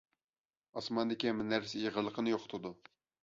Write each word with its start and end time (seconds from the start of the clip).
ئاسماندىكى 0.79 1.29
ھەممە 1.31 1.45
نەرسە 1.51 1.83
ئېغىرلىقىنى 1.83 2.35
يوقىتىدۇ. 2.35 2.73